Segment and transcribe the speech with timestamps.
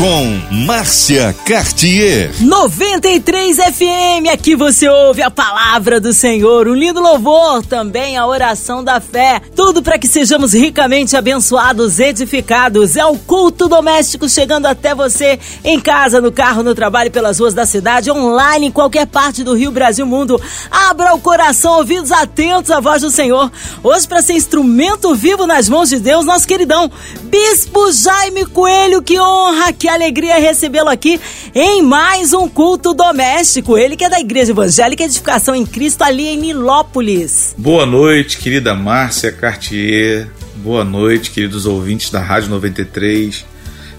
[0.00, 2.32] com Márcia Cartier.
[2.40, 8.82] 93 FM, aqui você ouve a palavra do Senhor, um lindo louvor, também a oração
[8.82, 9.42] da fé.
[9.54, 12.96] Tudo para que sejamos ricamente abençoados, edificados.
[12.96, 17.52] É o culto doméstico chegando até você em casa, no carro, no trabalho, pelas ruas
[17.52, 20.40] da cidade, online, em qualquer parte do Rio, Brasil, mundo.
[20.70, 23.52] Abra o coração, ouvidos atentos à voz do Senhor.
[23.82, 26.90] Hoje, para ser instrumento vivo nas mãos de Deus, nosso queridão
[27.24, 31.20] Bispo Jaime Coelho, que honra, que alegria recebê-lo aqui
[31.54, 33.76] em mais um culto doméstico.
[33.76, 37.54] Ele que é da Igreja Evangélica Edificação em Cristo, ali em Nilópolis.
[37.56, 40.28] Boa noite, querida Márcia Cartier.
[40.56, 43.44] Boa noite, queridos ouvintes da Rádio 93.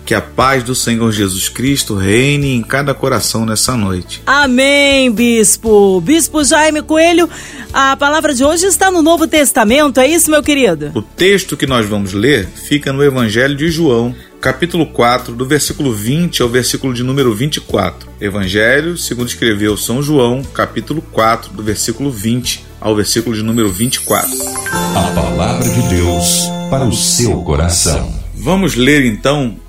[0.06, 4.22] Que a paz do Senhor Jesus Cristo reine em cada coração nessa noite.
[4.26, 6.02] Amém, Bispo.
[6.02, 7.30] Bispo Jaime Coelho,
[7.72, 10.92] a palavra de hoje está no Novo Testamento, é isso, meu querido?
[10.96, 15.94] O texto que nós vamos ler fica no Evangelho de João, capítulo 4, do versículo
[15.94, 18.10] 20 ao versículo de número 24.
[18.20, 24.32] Evangelho, segundo escreveu São João, capítulo 4, do versículo 20 ao versículo de número 24.
[24.96, 28.20] A palavra de Deus para o seu coração.
[28.34, 29.60] Vamos ler então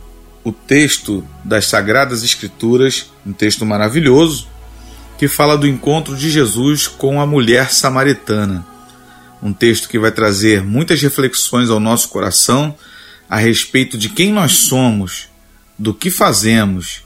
[0.43, 4.49] o texto das Sagradas Escrituras, um texto maravilhoso,
[5.19, 8.67] que fala do encontro de Jesus com a mulher samaritana.
[9.43, 12.75] Um texto que vai trazer muitas reflexões ao nosso coração
[13.33, 15.27] a respeito de quem nós somos,
[15.79, 17.03] do que fazemos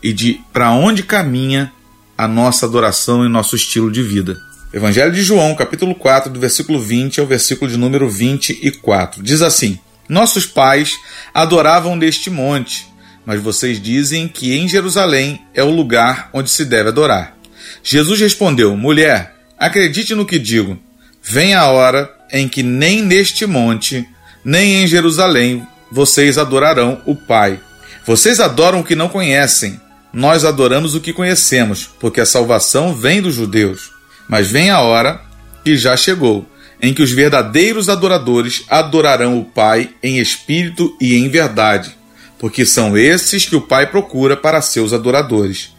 [0.00, 1.72] e de para onde caminha
[2.16, 4.38] a nossa adoração e nosso estilo de vida.
[4.72, 9.20] Evangelho de João, capítulo 4, do versículo 20 ao versículo de número 24.
[9.20, 9.76] Diz assim:
[10.08, 10.96] Nossos pais
[11.34, 12.86] adoravam neste monte,
[13.26, 17.36] mas vocês dizem que em Jerusalém é o lugar onde se deve adorar.
[17.82, 20.78] Jesus respondeu: Mulher, acredite no que digo.
[21.20, 24.08] Vem a hora em que nem neste monte
[24.46, 27.58] nem em Jerusalém vocês adorarão o Pai.
[28.06, 29.80] Vocês adoram o que não conhecem,
[30.12, 33.90] nós adoramos o que conhecemos, porque a salvação vem dos judeus.
[34.28, 35.20] Mas vem a hora,
[35.64, 36.46] que já chegou,
[36.80, 41.96] em que os verdadeiros adoradores adorarão o Pai em espírito e em verdade,
[42.38, 45.74] porque são esses que o Pai procura para seus adoradores.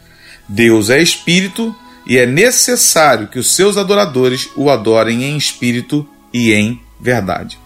[0.45, 1.73] Deus é espírito
[2.05, 7.57] e é necessário que os seus adoradores o adorem em espírito e em verdade.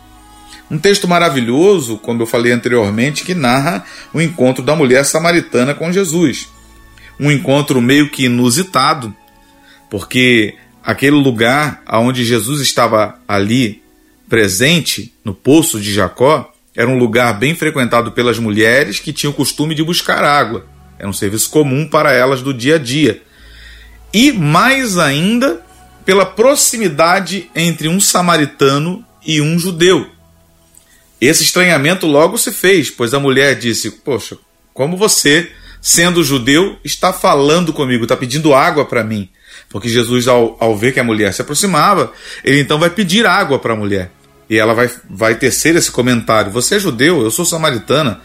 [0.71, 3.83] Um texto maravilhoso, como eu falei anteriormente, que narra
[4.13, 6.47] o encontro da mulher samaritana com Jesus.
[7.19, 9.13] Um encontro meio que inusitado,
[9.89, 13.83] porque aquele lugar onde Jesus estava ali
[14.29, 19.35] presente, no poço de Jacó, era um lugar bem frequentado pelas mulheres que tinham o
[19.35, 20.65] costume de buscar água.
[20.97, 23.21] Era um serviço comum para elas do dia a dia.
[24.13, 25.61] E mais ainda,
[26.05, 30.10] pela proximidade entre um samaritano e um judeu.
[31.21, 34.39] Esse estranhamento logo se fez, pois a mulher disse: Poxa,
[34.73, 39.29] como você, sendo judeu, está falando comigo, está pedindo água para mim?
[39.69, 42.11] Porque Jesus, ao, ao ver que a mulher se aproximava,
[42.43, 44.11] ele então vai pedir água para a mulher.
[44.49, 48.19] E ela vai, vai tecer esse comentário: Você é judeu, eu sou samaritana.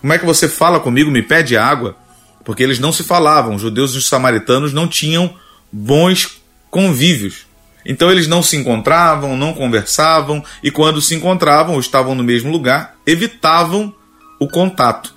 [0.00, 1.96] Como é que você fala comigo, me pede água?
[2.44, 5.36] Porque eles não se falavam, os judeus e os samaritanos não tinham
[5.72, 6.40] bons
[6.70, 7.46] convívios.
[7.86, 12.50] Então eles não se encontravam, não conversavam e quando se encontravam ou estavam no mesmo
[12.50, 13.94] lugar, evitavam
[14.40, 15.14] o contato.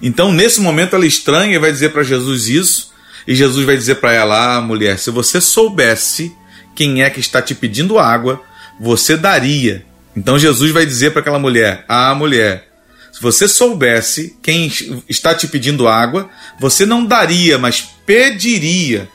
[0.00, 2.92] Então nesse momento ela estranha e vai dizer para Jesus isso,
[3.26, 6.36] e Jesus vai dizer para ela: ah, mulher, se você soubesse
[6.74, 8.40] quem é que está te pedindo água,
[8.80, 9.86] você daria.
[10.14, 12.68] Então Jesus vai dizer para aquela mulher: Ah, mulher,
[13.12, 14.70] se você soubesse quem
[15.08, 16.28] está te pedindo água,
[16.58, 19.08] você não daria, mas pediria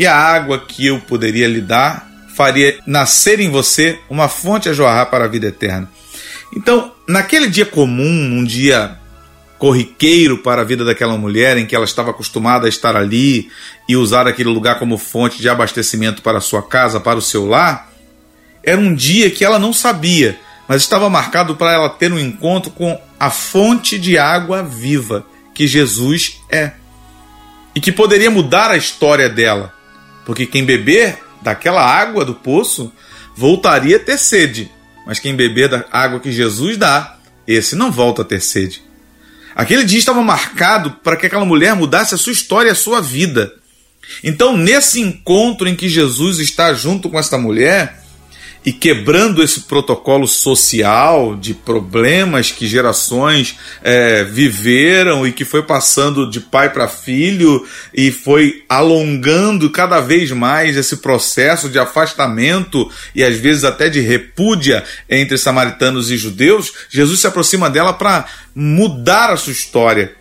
[0.00, 4.72] e a água que eu poderia lhe dar faria nascer em você uma fonte a
[4.72, 5.90] jorrar para a vida eterna.
[6.56, 8.96] Então, naquele dia comum, um dia
[9.58, 13.50] corriqueiro para a vida daquela mulher, em que ela estava acostumada a estar ali
[13.86, 17.44] e usar aquele lugar como fonte de abastecimento para a sua casa, para o seu
[17.44, 17.92] lar,
[18.64, 22.70] era um dia que ela não sabia, mas estava marcado para ela ter um encontro
[22.70, 26.72] com a fonte de água viva que Jesus é
[27.74, 29.78] e que poderia mudar a história dela
[30.30, 32.92] porque quem beber daquela água do poço
[33.34, 34.70] voltaria a ter sede,
[35.04, 37.16] mas quem beber da água que Jesus dá,
[37.48, 38.80] esse não volta a ter sede.
[39.56, 43.00] Aquele dia estava marcado para que aquela mulher mudasse a sua história e a sua
[43.00, 43.52] vida.
[44.22, 47.99] Então, nesse encontro em que Jesus está junto com esta mulher,
[48.64, 56.28] e quebrando esse protocolo social de problemas que gerações é, viveram e que foi passando
[56.30, 63.24] de pai para filho e foi alongando cada vez mais esse processo de afastamento e
[63.24, 69.30] às vezes até de repúdia entre samaritanos e judeus, Jesus se aproxima dela para mudar
[69.30, 70.12] a sua história,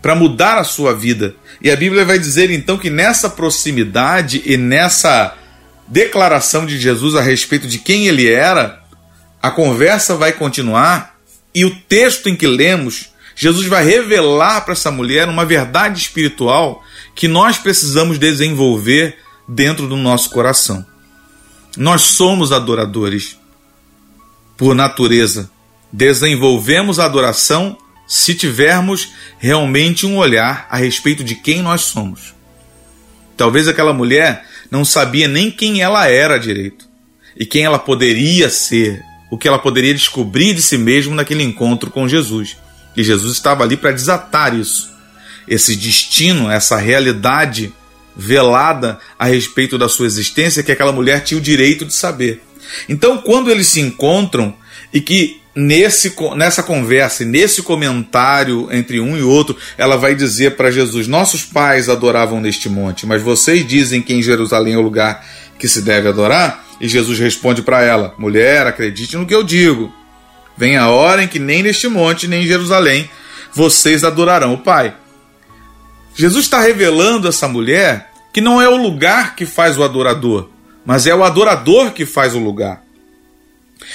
[0.00, 1.34] para mudar a sua vida.
[1.60, 5.36] E a Bíblia vai dizer então que nessa proximidade e nessa
[5.88, 8.82] declaração de Jesus a respeito de quem ele era,
[9.42, 11.16] a conversa vai continuar
[11.54, 16.82] e o texto em que lemos, Jesus vai revelar para essa mulher uma verdade espiritual
[17.14, 19.16] que nós precisamos desenvolver
[19.48, 20.84] dentro do nosso coração.
[21.76, 23.38] Nós somos adoradores
[24.56, 25.50] por natureza.
[25.92, 32.34] Desenvolvemos a adoração se tivermos realmente um olhar a respeito de quem nós somos.
[33.36, 36.86] Talvez aquela mulher não sabia nem quem ela era direito
[37.36, 41.90] e quem ela poderia ser, o que ela poderia descobrir de si mesmo naquele encontro
[41.90, 42.56] com Jesus.
[42.96, 44.90] E Jesus estava ali para desatar isso,
[45.46, 47.72] esse destino, essa realidade
[48.16, 52.42] velada a respeito da sua existência que aquela mulher tinha o direito de saber.
[52.88, 54.54] Então, quando eles se encontram
[54.92, 60.54] e que nesse, nessa conversa e nesse comentário entre um e outro, ela vai dizer
[60.56, 64.82] para Jesus: Nossos pais adoravam neste monte, mas vocês dizem que em Jerusalém é o
[64.82, 65.26] lugar
[65.58, 66.64] que se deve adorar?
[66.78, 69.90] E Jesus responde para ela: Mulher, acredite no que eu digo.
[70.58, 73.08] Vem a hora em que nem neste monte, nem em Jerusalém
[73.52, 74.94] vocês adorarão o Pai.
[76.14, 80.50] Jesus está revelando a essa mulher que não é o lugar que faz o adorador,
[80.84, 82.85] mas é o adorador que faz o lugar.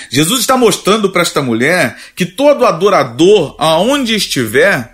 [0.09, 4.93] Jesus está mostrando para esta mulher que todo adorador, aonde estiver,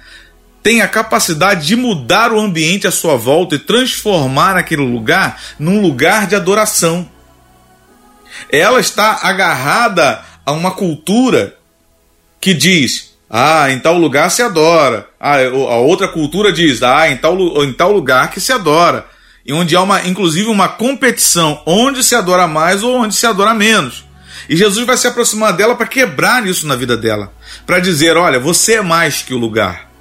[0.64, 5.82] tem a capacidade de mudar o ambiente à sua volta e transformar aquele lugar num
[5.82, 7.10] lugar de adoração.
[8.52, 11.56] Ela está agarrada a uma cultura
[12.40, 15.08] que diz: ah, em tal lugar se adora.
[15.20, 19.06] Ah, a outra cultura diz: ah, em tal, em tal lugar que se adora.
[19.46, 23.54] E onde há uma, inclusive uma competição, onde se adora mais ou onde se adora
[23.54, 24.07] menos.
[24.50, 27.34] E Jesus vai se aproximar dela para quebrar isso na vida dela,
[27.66, 29.92] para dizer: olha, você é mais que o lugar.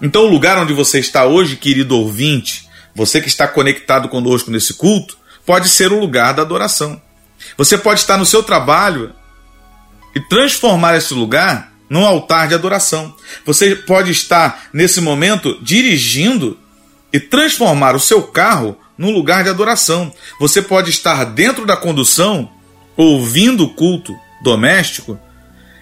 [0.00, 4.74] Então, o lugar onde você está hoje, querido ouvinte, você que está conectado conosco nesse
[4.74, 7.00] culto, pode ser o lugar da adoração.
[7.56, 9.12] Você pode estar no seu trabalho
[10.14, 13.14] e transformar esse lugar num altar de adoração.
[13.44, 16.58] Você pode estar nesse momento dirigindo
[17.12, 20.12] e transformar o seu carro num lugar de adoração.
[20.38, 22.50] Você pode estar dentro da condução
[22.98, 25.18] ouvindo o culto doméstico,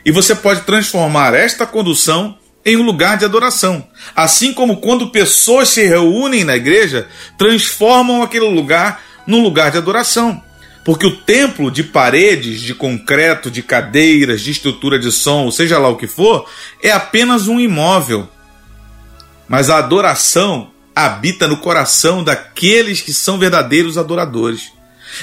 [0.04, 3.88] e você pode transformar esta condução em um lugar de adoração.
[4.14, 7.08] Assim como quando pessoas se reúnem na igreja,
[7.38, 10.42] transformam aquele lugar num lugar de adoração.
[10.84, 15.88] Porque o templo de paredes, de concreto, de cadeiras, de estrutura de som, seja lá
[15.88, 16.48] o que for,
[16.82, 18.28] é apenas um imóvel.
[19.48, 24.75] Mas a adoração habita no coração daqueles que são verdadeiros adoradores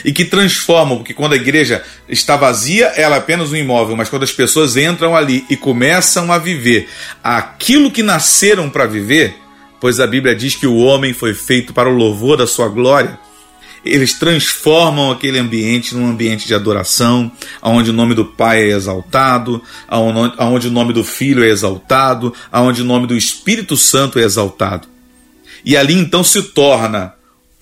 [0.04, 4.10] e que transformam, porque quando a igreja está vazia, ela é apenas um imóvel, mas
[4.10, 6.90] quando as pessoas entram ali e começam a viver
[7.24, 9.36] aquilo que nasceram para viver,
[9.80, 13.20] pois a Bíblia diz que o homem foi feito para o louvor da sua glória,
[13.86, 17.32] eles transformam aquele ambiente num ambiente de adoração,
[17.62, 19.62] onde o nome do Pai é exaltado,
[20.40, 24.88] onde o nome do Filho é exaltado, onde o nome do Espírito Santo é exaltado.
[25.66, 27.14] E ali então se torna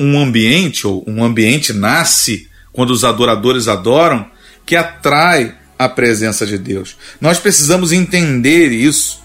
[0.02, 4.30] um ambiente, ou um ambiente nasce quando os adoradores adoram,
[4.66, 6.98] que atrai a presença de Deus.
[7.20, 9.22] Nós precisamos entender isso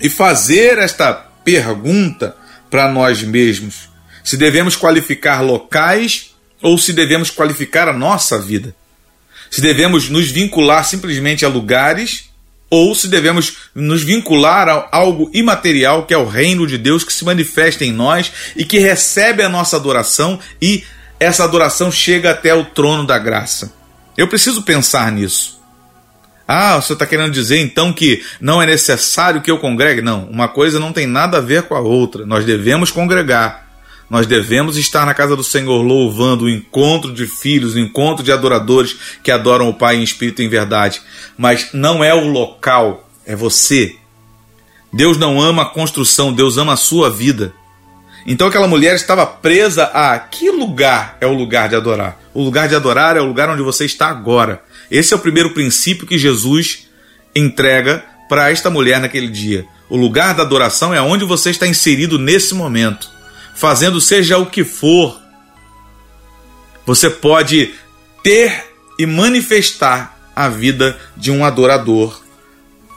[0.00, 2.36] e fazer esta pergunta
[2.70, 3.88] para nós mesmos:
[4.22, 8.74] se devemos qualificar locais ou se devemos qualificar a nossa vida.
[9.50, 12.30] Se devemos nos vincular simplesmente a lugares
[12.68, 17.12] ou se devemos nos vincular a algo imaterial que é o reino de Deus que
[17.12, 20.84] se manifesta em nós e que recebe a nossa adoração e
[21.18, 23.72] essa adoração chega até o trono da graça.
[24.16, 25.56] Eu preciso pensar nisso.
[26.48, 30.00] Ah, você está querendo dizer então que não é necessário que eu congregue?
[30.00, 32.24] Não, uma coisa não tem nada a ver com a outra.
[32.24, 33.65] Nós devemos congregar.
[34.08, 38.30] Nós devemos estar na casa do Senhor louvando o encontro de filhos, o encontro de
[38.30, 41.02] adoradores que adoram o Pai em espírito e em verdade.
[41.36, 43.96] Mas não é o local, é você.
[44.92, 47.52] Deus não ama a construção, Deus ama a sua vida.
[48.24, 52.20] Então aquela mulher estava presa a que lugar é o lugar de adorar?
[52.32, 54.62] O lugar de adorar é o lugar onde você está agora.
[54.88, 56.88] Esse é o primeiro princípio que Jesus
[57.34, 59.66] entrega para esta mulher naquele dia.
[59.88, 63.15] O lugar da adoração é onde você está inserido nesse momento
[63.56, 65.20] fazendo seja o que for.
[66.84, 67.74] Você pode
[68.22, 68.64] ter
[68.98, 72.22] e manifestar a vida de um adorador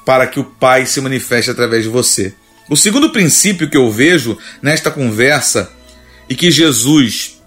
[0.05, 2.35] para que o Pai se manifeste através de você.
[2.69, 5.71] O segundo princípio que eu vejo nesta conversa
[6.27, 7.41] e que Jesus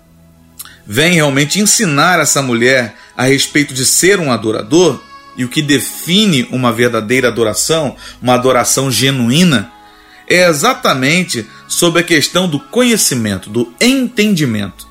[0.87, 5.01] vem realmente ensinar essa mulher a respeito de ser um adorador
[5.37, 9.71] e o que define uma verdadeira adoração, uma adoração genuína,
[10.29, 14.87] é exatamente sobre a questão do conhecimento, do entendimento.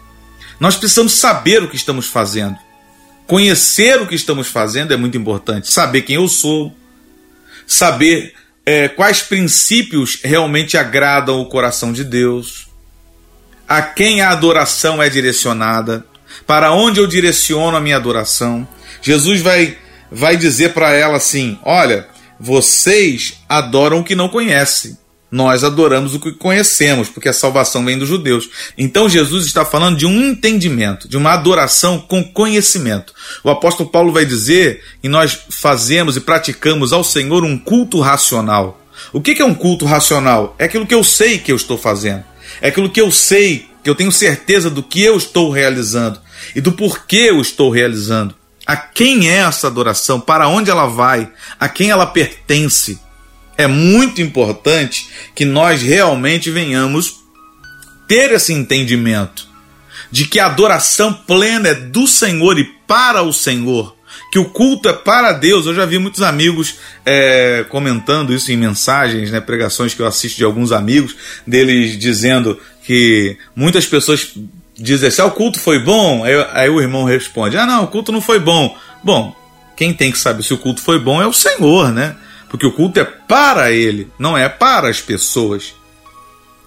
[0.59, 2.57] Nós precisamos saber o que estamos fazendo.
[3.27, 5.71] Conhecer o que estamos fazendo é muito importante.
[5.71, 6.75] Saber quem eu sou,
[7.67, 8.33] saber
[8.65, 12.67] é, quais princípios realmente agradam o coração de Deus,
[13.67, 16.03] a quem a adoração é direcionada,
[16.47, 18.67] para onde eu direciono a minha adoração.
[19.03, 19.77] Jesus vai,
[20.11, 22.07] vai dizer para ela assim: Olha,
[22.39, 24.97] vocês adoram o que não conhecem.
[25.31, 28.49] Nós adoramos o que conhecemos, porque a salvação vem dos judeus.
[28.77, 33.13] Então Jesus está falando de um entendimento, de uma adoração com conhecimento.
[33.41, 38.81] O apóstolo Paulo vai dizer que nós fazemos e praticamos ao Senhor um culto racional.
[39.13, 40.53] O que é um culto racional?
[40.59, 42.25] É aquilo que eu sei que eu estou fazendo.
[42.61, 46.19] É aquilo que eu sei, que eu tenho certeza do que eu estou realizando
[46.53, 48.35] e do porquê eu estou realizando.
[48.65, 50.19] A quem é essa adoração?
[50.19, 51.31] Para onde ela vai?
[51.57, 52.99] A quem ela pertence?
[53.57, 57.21] É muito importante que nós realmente venhamos
[58.07, 59.47] ter esse entendimento
[60.11, 63.95] de que a adoração plena é do Senhor e para o Senhor,
[64.31, 65.65] que o culto é para Deus.
[65.65, 70.37] Eu já vi muitos amigos é, comentando isso em mensagens, né, pregações que eu assisto
[70.37, 71.15] de alguns amigos,
[71.47, 74.33] deles dizendo que muitas pessoas
[74.77, 76.25] dizem assim: ah, o culto foi bom?
[76.25, 78.75] Aí, aí o irmão responde: ah, não, o culto não foi bom.
[79.03, 79.35] Bom,
[79.77, 82.15] quem tem que saber se o culto foi bom é o Senhor, né?
[82.51, 85.73] Porque o culto é para Ele, não é para as pessoas.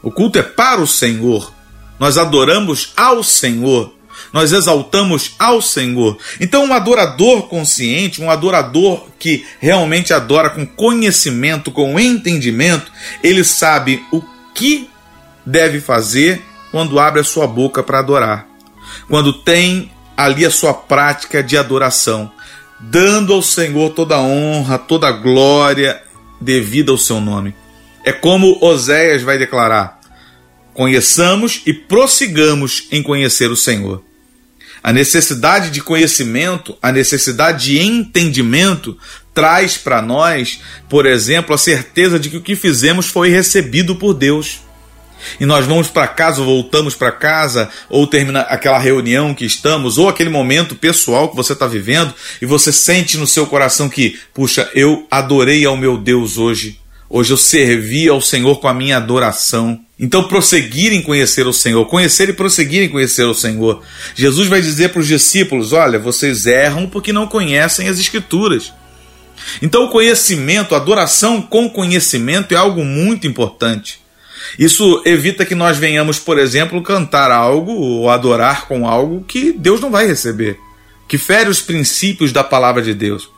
[0.03, 1.53] O culto é para o Senhor.
[2.00, 3.93] Nós adoramos ao Senhor.
[4.33, 6.17] Nós exaltamos ao Senhor.
[6.41, 12.91] Então, um adorador consciente, um adorador que realmente adora com conhecimento, com entendimento,
[13.23, 14.23] ele sabe o
[14.55, 14.88] que
[15.45, 18.49] deve fazer quando abre a sua boca para adorar.
[19.07, 22.33] Quando tem ali a sua prática de adoração
[22.81, 26.02] dando ao Senhor toda a honra, toda a glória
[26.40, 27.54] devida ao seu nome.
[28.04, 30.00] É como Oséias vai declarar:
[30.73, 34.02] conheçamos e prossigamos em conhecer o Senhor.
[34.83, 38.99] A necessidade de conhecimento, a necessidade de entendimento
[39.33, 44.12] traz para nós, por exemplo, a certeza de que o que fizemos foi recebido por
[44.12, 44.61] Deus
[45.40, 49.99] e nós vamos para casa, ou voltamos para casa, ou termina aquela reunião que estamos,
[49.99, 54.19] ou aquele momento pessoal que você está vivendo, e você sente no seu coração que,
[54.33, 56.78] puxa, eu adorei ao meu Deus hoje.
[57.09, 59.81] Hoje eu servi ao Senhor com a minha adoração.
[59.99, 63.83] Então, prosseguir em conhecer o Senhor, conhecer e prosseguir em conhecer o Senhor.
[64.14, 68.73] Jesus vai dizer para os discípulos: Olha, vocês erram porque não conhecem as Escrituras.
[69.62, 74.00] Então, o conhecimento, a adoração com conhecimento é algo muito importante.
[74.58, 79.80] Isso evita que nós venhamos, por exemplo, cantar algo ou adorar com algo que Deus
[79.80, 80.58] não vai receber,
[81.08, 83.34] que fere os princípios da palavra de Deus.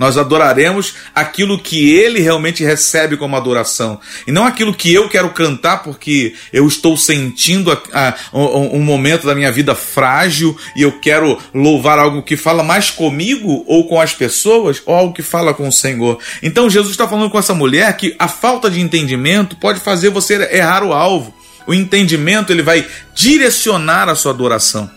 [0.00, 4.00] Nós adoraremos aquilo que ele realmente recebe como adoração.
[4.26, 8.80] E não aquilo que eu quero cantar porque eu estou sentindo a, a, um, um
[8.80, 13.86] momento da minha vida frágil e eu quero louvar algo que fala mais comigo ou
[13.86, 16.18] com as pessoas ou algo que fala com o Senhor.
[16.42, 20.48] Então Jesus está falando com essa mulher que a falta de entendimento pode fazer você
[20.50, 21.34] errar o alvo.
[21.66, 24.90] O entendimento ele vai direcionar a sua adoração.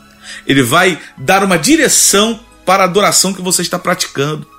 [0.48, 4.54] Ele vai dar uma direção para a adoração que você está praticando.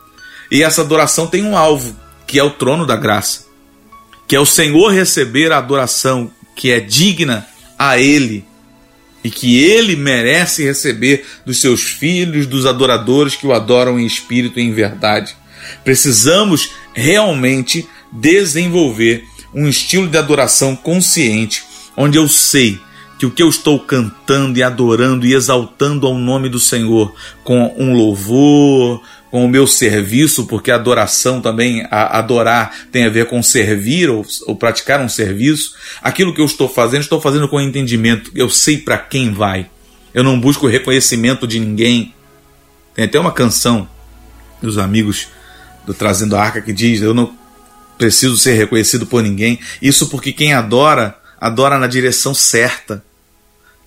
[0.51, 1.97] E essa adoração tem um alvo,
[2.27, 3.47] que é o trono da graça,
[4.27, 7.47] que é o Senhor receber a adoração que é digna
[7.79, 8.45] a Ele
[9.23, 14.61] e que Ele merece receber dos seus filhos, dos adoradores que o adoram em espírito
[14.61, 15.35] e em verdade.
[15.83, 19.25] Precisamos realmente desenvolver
[19.55, 21.65] um estilo de adoração consciente,
[21.97, 22.79] onde eu sei
[23.19, 27.75] que o que eu estou cantando e adorando e exaltando ao nome do Senhor com
[27.79, 29.01] um louvor,
[29.35, 34.25] com o meu serviço, porque adoração também, a, adorar tem a ver com servir ou,
[34.47, 35.75] ou praticar um serviço.
[36.00, 38.31] Aquilo que eu estou fazendo, estou fazendo com entendimento.
[38.33, 39.69] Eu sei para quem vai.
[40.14, 42.14] Eu não busco reconhecimento de ninguém.
[42.95, 43.88] Tem até uma canção
[44.62, 45.26] dos amigos
[45.85, 47.37] do Trazendo a Arca que diz: Eu não
[47.99, 49.59] preciso ser reconhecido por ninguém.
[49.83, 53.05] Isso porque quem adora, adora na direção certa.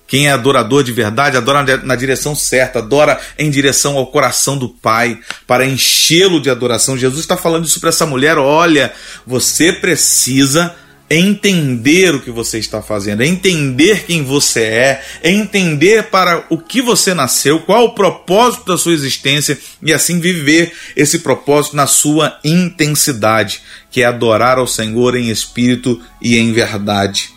[0.07, 4.69] Quem é adorador de verdade adora na direção certa, adora em direção ao coração do
[4.69, 6.97] Pai, para enchê-lo de adoração.
[6.97, 8.93] Jesus está falando isso para essa mulher: olha,
[9.25, 10.73] você precisa
[11.09, 16.81] entender o que você está fazendo, entender quem você é, é entender para o que
[16.81, 22.37] você nasceu, qual o propósito da sua existência e assim viver esse propósito na sua
[22.43, 27.29] intensidade, que é adorar ao Senhor em espírito e em verdade.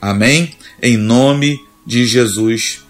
[0.00, 0.52] Amém?
[0.82, 2.84] Em nome de Jesus.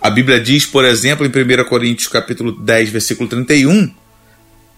[0.00, 3.92] A Bíblia diz, por exemplo, em 1 Coríntios capítulo 10, versículo 31,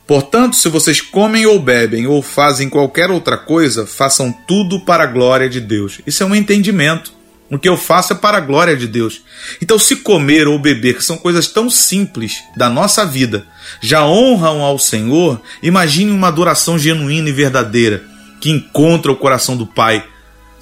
[0.07, 5.07] Portanto, se vocês comem ou bebem ou fazem qualquer outra coisa, façam tudo para a
[5.07, 6.01] glória de Deus.
[6.07, 7.13] Isso é um entendimento.
[7.51, 9.23] O que eu faço é para a glória de Deus.
[9.63, 13.47] Então, se comer ou beber, que são coisas tão simples da nossa vida,
[13.81, 18.03] já honram ao Senhor, imagine uma adoração genuína e verdadeira
[18.41, 20.05] que encontra o coração do Pai,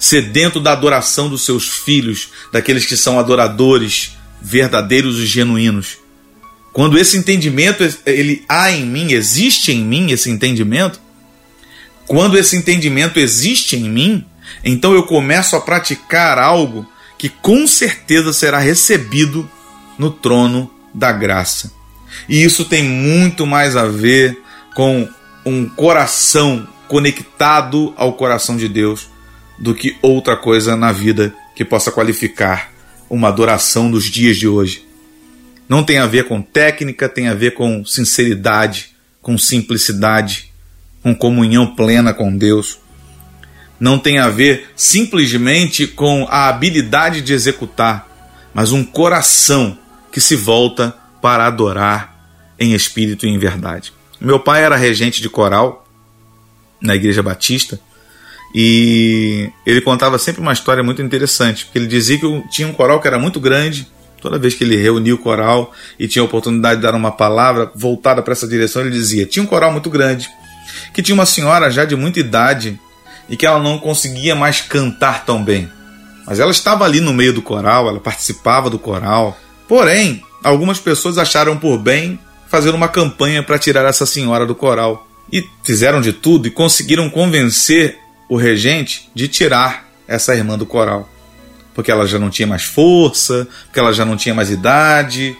[0.03, 5.97] sedento da adoração dos seus filhos, daqueles que são adoradores verdadeiros e genuínos.
[6.73, 10.99] Quando esse entendimento ele há em mim, existe em mim esse entendimento,
[12.05, 14.25] quando esse entendimento existe em mim,
[14.61, 16.85] então eu começo a praticar algo
[17.17, 19.49] que com certeza será recebido
[19.97, 21.71] no trono da graça.
[22.27, 24.37] E isso tem muito mais a ver
[24.75, 25.07] com
[25.45, 29.12] um coração conectado ao coração de Deus
[29.63, 32.69] do que outra coisa na vida que possa qualificar
[33.09, 34.85] uma adoração nos dias de hoje.
[35.69, 40.51] Não tem a ver com técnica, tem a ver com sinceridade, com simplicidade,
[41.01, 42.77] com comunhão plena com Deus.
[43.79, 48.05] Não tem a ver simplesmente com a habilidade de executar,
[48.53, 49.77] mas um coração
[50.11, 52.27] que se volta para adorar
[52.59, 53.93] em espírito e em verdade.
[54.19, 55.87] Meu pai era regente de coral
[56.81, 57.79] na Igreja Batista
[58.53, 63.01] e ele contava sempre uma história muito interessante, porque ele dizia que tinha um coral
[63.01, 63.87] que era muito grande
[64.23, 67.69] Toda vez que ele reunia o coral e tinha a oportunidade de dar uma palavra
[67.75, 70.29] voltada para essa direção, ele dizia: tinha um coral muito grande,
[70.93, 72.79] que tinha uma senhora já de muita idade
[73.27, 75.69] e que ela não conseguia mais cantar tão bem.
[76.25, 79.37] Mas ela estava ali no meio do coral, ela participava do coral.
[79.67, 82.17] Porém, algumas pessoas acharam por bem
[82.47, 85.05] fazer uma campanha para tirar essa senhora do coral.
[85.33, 87.97] E fizeram de tudo e conseguiram convencer
[88.29, 91.09] o regente de tirar essa irmã do coral
[91.73, 95.35] porque ela já não tinha mais força, porque ela já não tinha mais idade.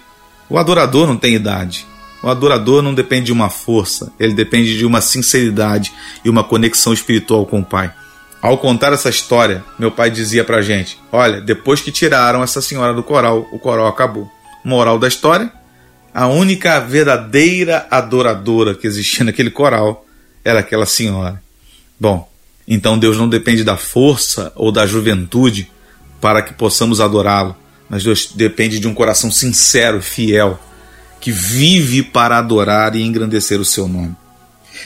[0.49, 1.85] O adorador não tem idade.
[2.21, 5.91] O adorador não depende de uma força, ele depende de uma sinceridade
[6.23, 7.93] e uma conexão espiritual com o Pai.
[8.41, 12.93] Ao contar essa história, meu pai dizia pra gente: Olha, depois que tiraram essa senhora
[12.93, 14.29] do coral, o coral acabou.
[14.65, 15.51] Moral da história:
[16.13, 20.05] a única verdadeira adoradora que existia naquele coral
[20.43, 21.41] era aquela senhora.
[21.97, 22.29] Bom,
[22.67, 25.69] então Deus não depende da força ou da juventude
[26.21, 27.55] para que possamos adorá-lo,
[27.89, 30.59] mas Deus depende de um coração sincero, fiel,
[31.19, 34.15] que vive para adorar e engrandecer o seu nome.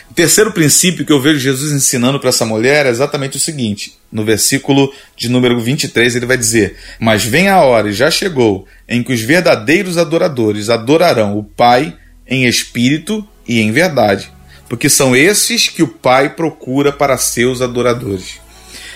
[0.09, 3.97] O terceiro princípio que eu vejo Jesus ensinando para essa mulher é exatamente o seguinte:
[4.11, 8.67] no versículo de número 23, ele vai dizer: Mas vem a hora, e já chegou,
[8.87, 11.95] em que os verdadeiros adoradores adorarão o Pai
[12.27, 14.29] em espírito e em verdade,
[14.69, 18.39] porque são esses que o Pai procura para seus adoradores.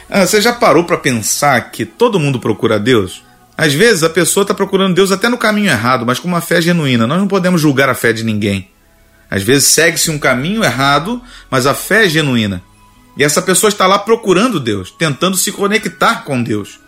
[0.10, 3.24] Ah, você já parou para pensar que todo mundo procura Deus?
[3.58, 6.62] Às vezes a pessoa está procurando Deus até no caminho errado, mas com uma fé
[6.62, 7.08] genuína.
[7.08, 8.70] Nós não podemos julgar a fé de ninguém.
[9.30, 12.62] Às vezes segue-se um caminho errado, mas a fé é genuína.
[13.16, 16.80] E essa pessoa está lá procurando Deus, tentando se conectar com Deus.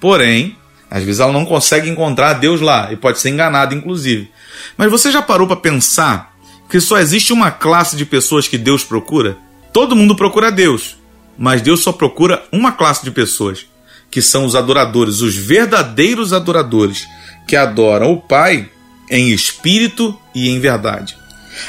[0.00, 0.56] Porém,
[0.90, 4.30] às vezes ela não consegue encontrar Deus lá e pode ser enganada, inclusive.
[4.76, 6.33] Mas você já parou para pensar
[6.68, 9.38] que só existe uma classe de pessoas que Deus procura?
[9.72, 10.96] Todo mundo procura Deus,
[11.36, 13.66] mas Deus só procura uma classe de pessoas,
[14.10, 17.06] que são os adoradores, os verdadeiros adoradores,
[17.46, 18.70] que adoram o Pai
[19.10, 21.16] em espírito e em verdade.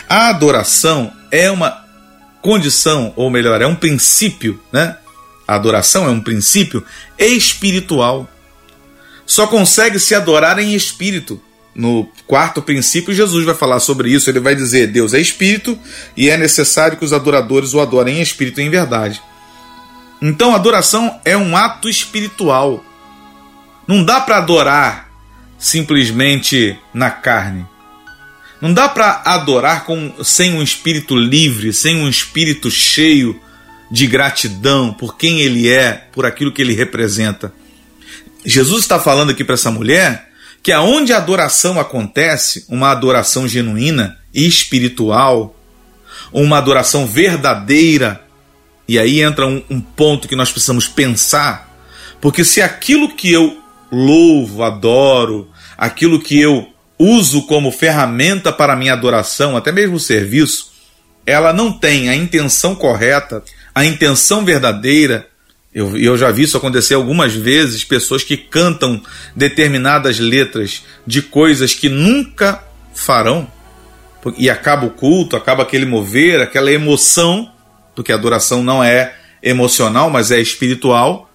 [0.07, 1.83] A adoração é uma
[2.41, 4.97] condição, ou melhor, é um princípio, né?
[5.47, 6.83] A adoração é um princípio
[7.17, 8.29] espiritual.
[9.25, 11.41] Só consegue se adorar em espírito.
[11.75, 14.29] No quarto princípio, Jesus vai falar sobre isso.
[14.29, 15.77] Ele vai dizer: Deus é espírito
[16.15, 19.21] e é necessário que os adoradores o adorem em espírito e em verdade.
[20.21, 22.83] Então, adoração é um ato espiritual.
[23.85, 25.11] Não dá para adorar
[25.59, 27.65] simplesmente na carne.
[28.61, 33.39] Não dá para adorar com, sem um espírito livre, sem um espírito cheio
[33.91, 37.53] de gratidão por quem ele é, por aquilo que ele representa.
[38.45, 40.29] Jesus está falando aqui para essa mulher
[40.65, 45.55] que aonde a adoração acontece, uma adoração genuína e espiritual,
[46.33, 48.25] uma adoração verdadeira,
[48.87, 51.71] e aí entra um, um ponto que nós precisamos pensar,
[52.19, 58.93] porque se aquilo que eu louvo, adoro, aquilo que eu uso como ferramenta para minha
[58.93, 60.71] adoração, até mesmo serviço,
[61.27, 63.43] ela não tem a intenção correta,
[63.75, 65.27] a intenção verdadeira,
[65.75, 69.01] Eu, eu já vi isso acontecer algumas vezes, pessoas que cantam
[69.35, 73.45] determinadas letras de coisas que nunca farão,
[74.37, 77.51] e acaba o culto, acaba aquele mover, aquela emoção,
[77.93, 81.29] porque a adoração não é emocional, mas é espiritual.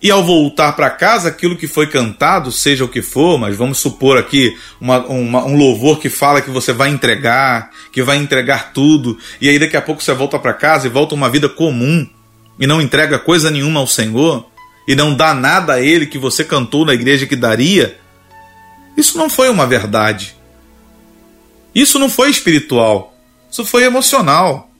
[0.00, 3.78] E ao voltar para casa, aquilo que foi cantado, seja o que for, mas vamos
[3.78, 8.72] supor aqui uma, uma, um louvor que fala que você vai entregar, que vai entregar
[8.72, 12.06] tudo, e aí daqui a pouco você volta para casa e volta uma vida comum
[12.58, 14.46] e não entrega coisa nenhuma ao Senhor
[14.86, 17.98] e não dá nada a Ele que você cantou na igreja que daria.
[18.96, 20.34] Isso não foi uma verdade.
[21.74, 23.14] Isso não foi espiritual.
[23.50, 24.70] Isso foi emocional.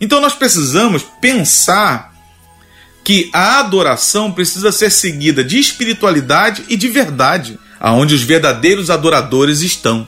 [0.00, 2.14] Então nós precisamos pensar
[3.02, 9.62] que a adoração precisa ser seguida de espiritualidade e de verdade, aonde os verdadeiros adoradores
[9.62, 10.06] estão.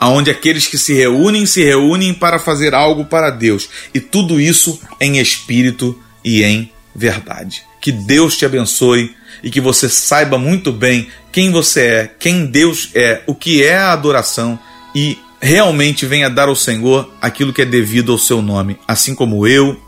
[0.00, 4.80] Aonde aqueles que se reúnem se reúnem para fazer algo para Deus, e tudo isso
[4.98, 7.62] em espírito e em verdade.
[7.80, 12.90] Que Deus te abençoe e que você saiba muito bem quem você é, quem Deus
[12.94, 14.58] é, o que é a adoração
[14.94, 19.46] e realmente venha dar ao Senhor aquilo que é devido ao seu nome, assim como
[19.46, 19.78] eu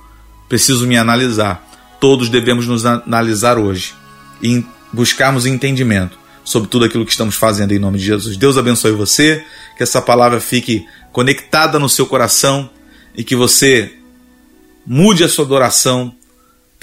[0.49, 1.67] preciso me analisar
[2.01, 3.95] todos devemos nos analisar hoje
[4.43, 8.37] e buscarmos entendimento sobre tudo aquilo que estamos fazendo em nome de Jesus.
[8.37, 9.45] Deus abençoe você,
[9.77, 12.71] que essa palavra fique conectada no seu coração
[13.17, 13.93] e que você
[14.87, 16.15] mude a sua adoração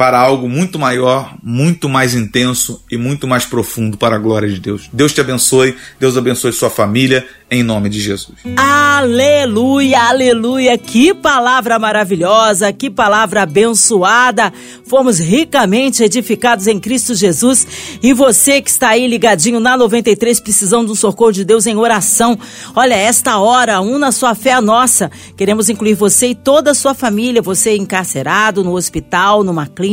[0.04, 4.60] para algo muito maior, muito mais intenso e muito mais profundo para a glória de
[4.60, 4.89] Deus.
[4.92, 8.39] Deus te abençoe, Deus abençoe sua família, em nome de Jesus.
[8.58, 10.78] Aleluia, aleluia.
[10.78, 14.52] Que palavra maravilhosa, que palavra abençoada.
[14.88, 17.98] Fomos ricamente edificados em Cristo Jesus.
[18.02, 22.38] E você que está aí ligadinho na 93, precisando do socorro de Deus em oração.
[22.76, 25.12] Olha, esta hora, una sua fé a nossa.
[25.38, 29.92] Queremos incluir você e toda a sua família, você encarcerado no hospital, numa clínica,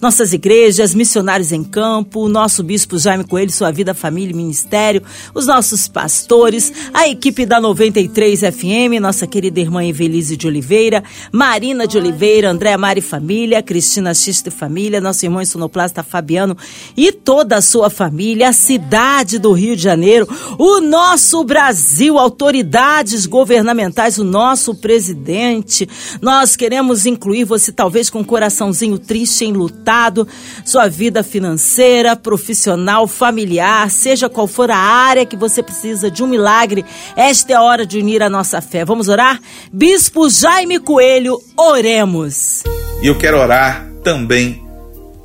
[0.00, 5.02] nossas igrejas, missionários em campo, nosso bispo Jaime Coelho, sua vida, família e ministério,
[5.34, 11.86] os nossos pastores, a equipe da 93 FM, nossa querida irmã Evelise de Oliveira, Marina
[11.86, 16.56] de Oliveira, Andréa Mari Família, Cristina Xista e Família, nosso irmão sonoplasta Fabiano
[16.96, 23.26] e toda a sua família, a cidade do Rio de Janeiro, o nosso Brasil, autoridades
[23.26, 25.88] governamentais, o nosso presidente.
[26.20, 30.28] Nós queremos incluir você, talvez com um coraçãozinho triste, enlutado,
[30.64, 36.26] sua vida financeira, profissional, familiar, seja qual for a área que você precisa de um
[36.26, 36.84] milagre.
[37.16, 38.84] Esta é a hora de unir a nossa fé.
[38.84, 39.40] Vamos orar?
[39.72, 42.62] Bispo Jaime Coelho, oremos.
[43.02, 44.62] E eu quero orar também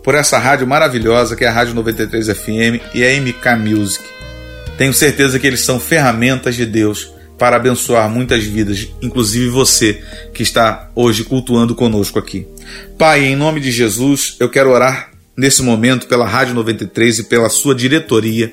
[0.01, 4.03] por essa rádio maravilhosa que é a Rádio 93 FM e a MK Music.
[4.77, 7.11] Tenho certeza que eles são ferramentas de Deus
[7.43, 10.01] para abençoar muitas vidas, inclusive você
[10.33, 12.47] que está hoje cultuando conosco aqui.
[12.97, 17.49] Pai, em nome de Jesus, eu quero orar nesse momento pela Rádio 93 e pela
[17.49, 18.49] sua diretoria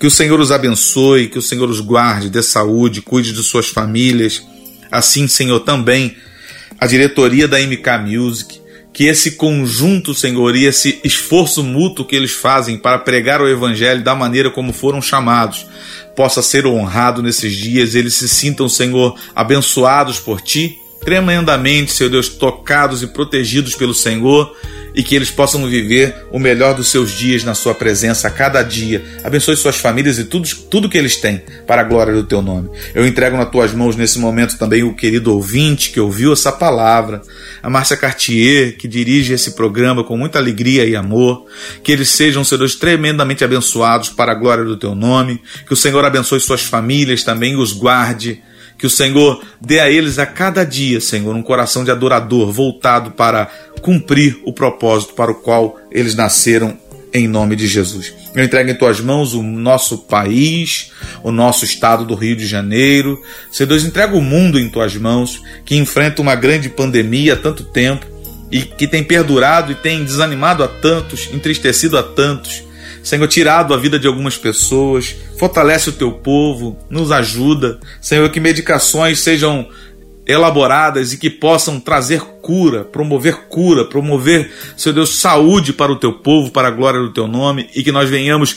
[0.00, 3.68] que o Senhor os abençoe, que o Senhor os guarde, dê saúde, cuide de suas
[3.68, 4.42] famílias.
[4.90, 6.16] Assim, Senhor, também
[6.80, 8.60] a diretoria da MK Music,
[8.92, 14.02] que esse conjunto, Senhor, e esse esforço mútuo que eles fazem para pregar o Evangelho
[14.02, 15.66] da maneira como foram chamados,
[16.14, 22.28] possa ser honrado nesses dias, eles se sintam, Senhor, abençoados por Ti, tremendamente, Senhor Deus,
[22.28, 24.54] tocados e protegidos pelo Senhor
[24.94, 28.62] e que eles possam viver o melhor dos seus dias na sua presença a cada
[28.62, 29.02] dia.
[29.24, 32.70] Abençoe suas famílias e tudo, tudo que eles têm para a glória do teu nome.
[32.94, 37.20] Eu entrego nas tuas mãos nesse momento também o querido ouvinte que ouviu essa palavra,
[37.62, 41.46] a Márcia Cartier, que dirige esse programa com muita alegria e amor.
[41.82, 45.40] Que eles sejam, Senhor tremendamente abençoados para a glória do teu nome.
[45.66, 48.40] Que o Senhor abençoe suas famílias também e os guarde
[48.78, 53.12] que o Senhor dê a eles a cada dia, Senhor, um coração de adorador voltado
[53.12, 56.78] para cumprir o propósito para o qual eles nasceram
[57.14, 58.12] em nome de Jesus.
[58.34, 60.90] Eu entrego em tuas mãos o nosso país,
[61.22, 63.22] o nosso estado do Rio de Janeiro.
[63.52, 67.62] Senhor Deus, entrega o mundo em tuas mãos, que enfrenta uma grande pandemia há tanto
[67.62, 68.04] tempo
[68.50, 72.64] e que tem perdurado e tem desanimado a tantos, entristecido a tantos.
[73.04, 77.78] Senhor, tirado a vida de algumas pessoas, fortalece o teu povo, nos ajuda.
[78.00, 79.68] Senhor, que medicações sejam
[80.26, 86.14] elaboradas e que possam trazer cura, promover cura, promover, Senhor Deus, saúde para o teu
[86.14, 88.56] povo, para a glória do teu nome e que nós venhamos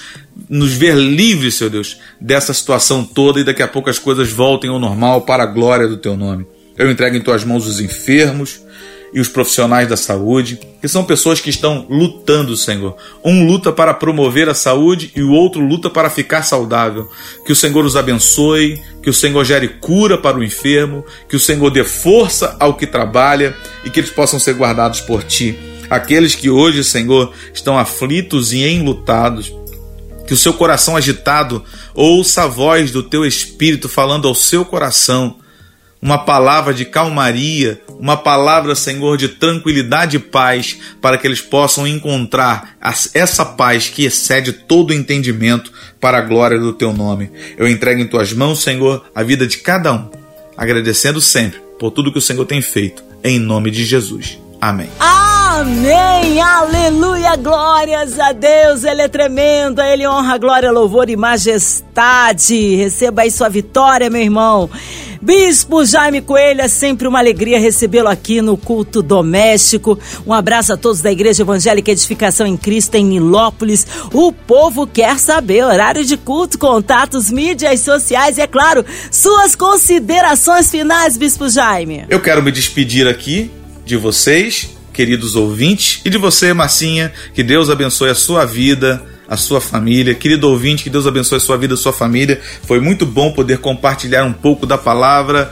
[0.50, 4.70] nos ver livres, Senhor Deus, dessa situação toda e daqui a pouco as coisas voltem
[4.70, 6.48] ao normal para a glória do teu nome.
[6.78, 8.62] Eu entrego em tuas mãos os enfermos,
[9.14, 12.96] e os profissionais da saúde, que são pessoas que estão lutando, Senhor.
[13.24, 17.10] Um luta para promover a saúde e o outro luta para ficar saudável.
[17.46, 21.40] Que o Senhor os abençoe, que o Senhor gere cura para o enfermo, que o
[21.40, 25.58] Senhor dê força ao que trabalha e que eles possam ser guardados por ti.
[25.90, 29.54] Aqueles que hoje, Senhor, estão aflitos e enlutados,
[30.28, 31.64] que o seu coração agitado
[31.96, 35.38] ouça a voz do teu espírito falando ao seu coração
[36.02, 41.88] uma palavra de calmaria, uma palavra, Senhor, de tranquilidade e paz, para que eles possam
[41.88, 42.78] encontrar
[43.14, 47.32] essa paz que excede todo o entendimento para a glória do teu nome.
[47.58, 50.10] Eu entrego em tuas mãos, Senhor, a vida de cada um,
[50.56, 54.40] agradecendo sempre por tudo que o Senhor tem feito, em nome de Jesus.
[54.62, 54.90] Amém.
[55.50, 62.76] Amém, aleluia, glórias a Deus, Ele é tremendo, Ele honra, glória, louvor e majestade.
[62.76, 64.70] Receba aí sua vitória, meu irmão.
[65.22, 69.98] Bispo Jaime Coelho, é sempre uma alegria recebê-lo aqui no culto doméstico.
[70.28, 73.88] Um abraço a todos da Igreja Evangélica Edificação em Cristo em Nilópolis.
[74.14, 80.70] O povo quer saber horário de culto, contatos, mídias sociais e, é claro, suas considerações
[80.70, 82.06] finais, Bispo Jaime.
[82.10, 83.50] Eu quero me despedir aqui
[83.86, 87.14] de vocês, queridos ouvintes, e de você, Marcinha.
[87.32, 90.16] Que Deus abençoe a sua vida a sua família.
[90.16, 92.40] Querido ouvinte, que Deus abençoe a sua vida, a sua família.
[92.64, 95.52] Foi muito bom poder compartilhar um pouco da palavra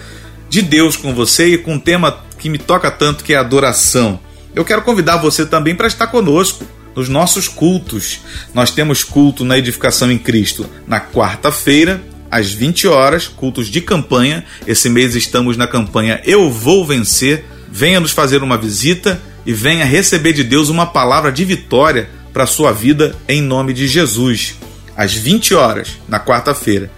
[0.50, 4.18] de Deus com você e com um tema que me toca tanto, que é adoração.
[4.56, 8.22] Eu quero convidar você também para estar conosco nos nossos cultos.
[8.54, 14.46] Nós temos culto na edificação em Cristo na quarta-feira, às 20 horas, cultos de campanha.
[14.66, 17.44] Esse mês estamos na campanha Eu Vou Vencer.
[17.70, 22.44] Venha nos fazer uma visita e venha receber de Deus uma palavra de vitória para
[22.44, 24.56] a sua vida em nome de Jesus,
[24.96, 26.92] às 20 horas, na quarta-feira.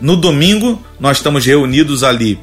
[0.00, 2.38] No domingo, nós estamos reunidos ali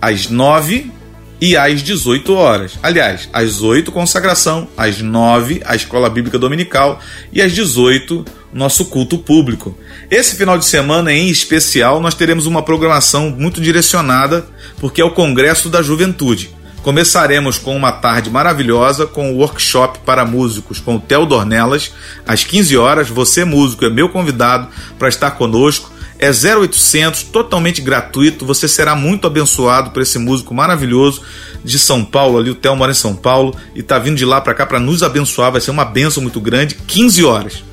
[0.00, 0.92] às 9
[1.40, 2.78] e às 18 horas.
[2.82, 7.00] Aliás, às 8 consagração, às 9 a escola bíblica dominical
[7.32, 9.76] e às 18 nosso culto público.
[10.10, 14.46] Esse final de semana em especial nós teremos uma programação muito direcionada
[14.78, 16.50] porque é o Congresso da Juventude.
[16.88, 21.92] Começaremos com uma tarde maravilhosa com o workshop para músicos com o Theo Dornelas,
[22.26, 23.10] às 15 horas.
[23.10, 25.92] Você, músico, é meu convidado para estar conosco.
[26.18, 28.46] É 0800, totalmente gratuito.
[28.46, 31.20] Você será muito abençoado por esse músico maravilhoso
[31.62, 32.38] de São Paulo.
[32.38, 34.80] Ali, o Theo mora em São Paulo e está vindo de lá para cá para
[34.80, 35.52] nos abençoar.
[35.52, 36.74] Vai ser uma benção muito grande.
[36.74, 37.67] 15 horas.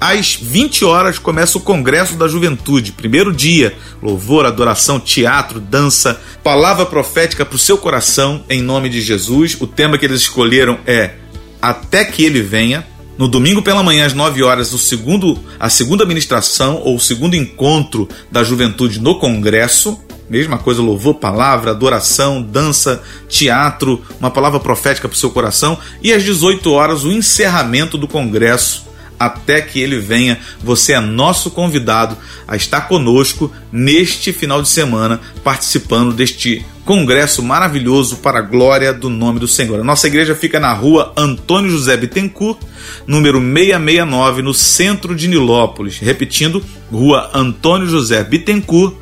[0.00, 3.76] Às 20 horas começa o Congresso da Juventude, primeiro dia.
[4.00, 9.56] Louvor, adoração, teatro, dança, palavra profética para o seu coração, em nome de Jesus.
[9.60, 11.14] O tema que eles escolheram é
[11.60, 12.86] Até que Ele Venha.
[13.18, 17.34] No domingo pela manhã, às 9 horas, o segundo, a segunda ministração ou o segundo
[17.34, 20.00] encontro da juventude no Congresso.
[20.30, 25.76] Mesma coisa, louvor, palavra, adoração, dança, teatro, uma palavra profética para o seu coração.
[26.00, 28.87] E às 18 horas, o encerramento do Congresso
[29.18, 30.38] até que ele venha.
[30.62, 38.16] Você é nosso convidado a estar conosco neste final de semana, participando deste congresso maravilhoso
[38.16, 39.78] para a glória do nome do Senhor.
[39.78, 42.58] A nossa igreja fica na rua Antônio José Bittencourt,
[43.06, 45.98] número 669, no centro de Nilópolis.
[45.98, 48.94] Repetindo, rua Antônio José Bittencourt,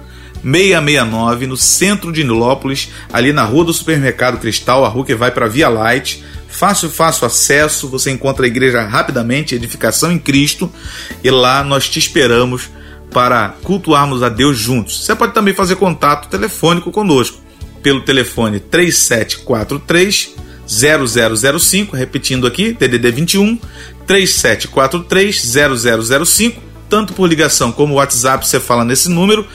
[0.42, 5.31] 669, no centro de Nilópolis, ali na rua do Supermercado Cristal, a rua que vai
[5.31, 6.24] para Via Light
[6.57, 10.73] fácil, fácil acesso, você encontra a igreja rapidamente, edificação em Cristo,
[11.23, 12.71] e lá nós te esperamos
[13.12, 15.05] para cultuarmos a Deus juntos.
[15.05, 17.38] Você pode também fazer contato telefônico conosco
[17.83, 20.35] pelo telefone 3743
[20.66, 23.59] 0005, repetindo aqui, TDD 21
[24.07, 25.55] 3743
[26.27, 29.47] 0005, tanto por ligação como WhatsApp você fala nesse número.